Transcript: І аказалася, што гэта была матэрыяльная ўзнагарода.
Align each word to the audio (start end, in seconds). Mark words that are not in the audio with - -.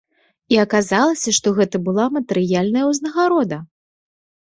І 0.53 0.57
аказалася, 0.61 1.33
што 1.37 1.47
гэта 1.59 1.81
была 1.89 2.05
матэрыяльная 2.15 2.85
ўзнагарода. 2.87 3.61